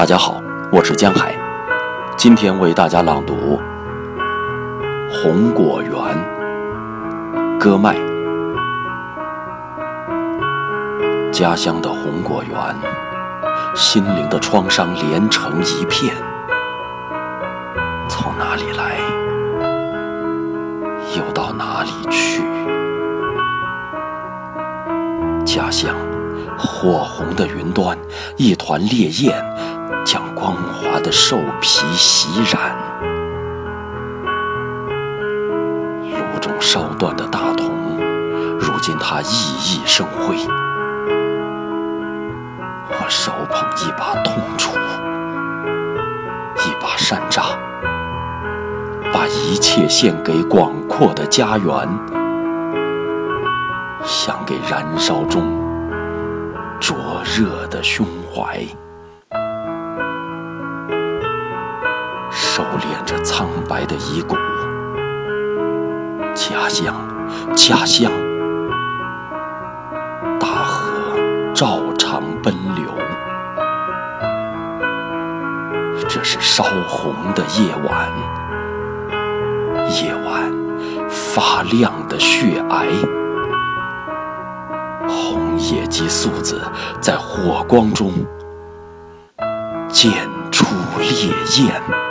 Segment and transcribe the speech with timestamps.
[0.00, 0.42] 大家好，
[0.72, 1.38] 我是江海，
[2.16, 3.34] 今天为大家朗读
[5.12, 5.92] 《红果园》
[7.58, 7.94] 歌麦。
[11.30, 12.56] 家乡的红果园，
[13.74, 16.16] 心灵的创伤连成一片。
[18.08, 18.96] 从哪里来，
[21.14, 22.42] 又到哪里去？
[25.44, 25.94] 家乡
[26.56, 27.98] 火红的云端，
[28.38, 29.34] 一团烈焰，
[30.10, 32.76] 将光滑的兽皮洗染。
[36.02, 37.70] 炉中烧断的大铜，
[38.58, 40.36] 如今它熠熠生辉。
[42.88, 44.76] 我手捧一把痛楚，
[46.56, 47.56] 一把山楂，
[49.12, 51.88] 把一切献给广阔的家园，
[54.02, 55.44] 献给燃烧中
[56.80, 58.66] 灼热的胸怀，
[62.60, 64.36] 收敛着苍白的遗骨。
[66.34, 66.94] 家乡，
[67.54, 68.12] 家乡，
[70.38, 71.16] 大河
[71.54, 72.84] 照常奔流。
[76.06, 78.10] 这是烧红的夜晚，
[80.02, 80.52] 夜晚
[81.08, 82.88] 发亮的血癌，
[85.08, 86.60] 红野鸡素子
[87.00, 88.12] 在火光中
[89.88, 90.12] 溅
[90.52, 90.66] 出
[90.98, 92.09] 烈焰。